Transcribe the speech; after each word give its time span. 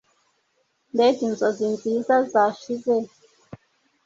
Mbega 0.93 1.21
inzozi 1.27 1.65
nziza 1.75 2.15
zashize 2.31 2.93